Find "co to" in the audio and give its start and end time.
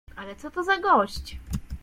0.35-0.63